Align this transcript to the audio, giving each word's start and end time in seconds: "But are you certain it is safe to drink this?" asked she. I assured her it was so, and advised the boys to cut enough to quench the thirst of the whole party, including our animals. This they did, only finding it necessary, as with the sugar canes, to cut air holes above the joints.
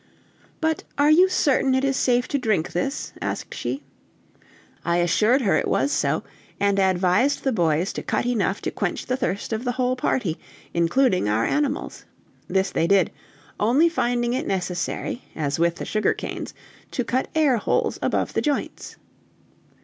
"But 0.59 0.83
are 0.97 1.11
you 1.11 1.29
certain 1.29 1.75
it 1.75 1.83
is 1.83 1.95
safe 1.95 2.27
to 2.29 2.39
drink 2.39 2.71
this?" 2.71 3.13
asked 3.21 3.53
she. 3.53 3.83
I 4.83 4.97
assured 4.97 5.41
her 5.43 5.55
it 5.57 5.67
was 5.67 5.91
so, 5.91 6.23
and 6.59 6.79
advised 6.79 7.43
the 7.43 7.51
boys 7.51 7.93
to 7.93 8.01
cut 8.01 8.25
enough 8.25 8.61
to 8.63 8.71
quench 8.71 9.05
the 9.05 9.15
thirst 9.15 9.53
of 9.53 9.63
the 9.63 9.73
whole 9.73 9.95
party, 9.95 10.39
including 10.73 11.29
our 11.29 11.45
animals. 11.45 12.05
This 12.47 12.71
they 12.71 12.87
did, 12.87 13.11
only 13.59 13.89
finding 13.89 14.33
it 14.33 14.47
necessary, 14.47 15.21
as 15.35 15.59
with 15.59 15.75
the 15.75 15.85
sugar 15.85 16.15
canes, 16.15 16.55
to 16.89 17.03
cut 17.03 17.27
air 17.35 17.57
holes 17.57 17.99
above 18.01 18.33
the 18.33 18.41
joints. 18.41 18.95